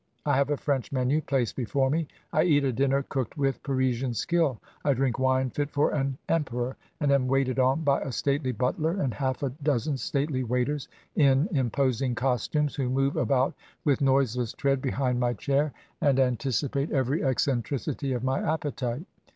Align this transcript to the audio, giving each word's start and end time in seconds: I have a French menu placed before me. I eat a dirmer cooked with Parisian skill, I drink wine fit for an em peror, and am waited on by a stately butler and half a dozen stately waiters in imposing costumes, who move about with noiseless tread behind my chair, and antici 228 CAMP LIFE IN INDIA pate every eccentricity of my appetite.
I 0.25 0.35
have 0.35 0.49
a 0.49 0.57
French 0.57 0.91
menu 0.91 1.21
placed 1.21 1.55
before 1.55 1.91
me. 1.91 2.07
I 2.33 2.41
eat 2.41 2.63
a 2.65 2.73
dirmer 2.73 3.03
cooked 3.07 3.37
with 3.37 3.61
Parisian 3.61 4.15
skill, 4.15 4.59
I 4.83 4.95
drink 4.95 5.19
wine 5.19 5.51
fit 5.51 5.69
for 5.69 5.91
an 5.91 6.17
em 6.27 6.43
peror, 6.43 6.73
and 6.99 7.11
am 7.11 7.27
waited 7.27 7.59
on 7.59 7.83
by 7.83 8.01
a 8.01 8.11
stately 8.11 8.51
butler 8.51 8.99
and 8.99 9.13
half 9.13 9.43
a 9.43 9.51
dozen 9.61 9.97
stately 9.97 10.43
waiters 10.43 10.87
in 11.15 11.47
imposing 11.51 12.15
costumes, 12.15 12.73
who 12.73 12.89
move 12.89 13.15
about 13.15 13.53
with 13.85 14.01
noiseless 14.01 14.53
tread 14.53 14.81
behind 14.81 15.19
my 15.19 15.33
chair, 15.33 15.71
and 16.01 16.17
antici 16.17 16.61
228 16.61 16.61
CAMP 16.63 16.63
LIFE 16.63 16.63
IN 16.63 16.69
INDIA 16.71 16.87
pate 16.87 16.97
every 16.97 17.23
eccentricity 17.23 18.13
of 18.13 18.23
my 18.23 18.39
appetite. 18.41 19.05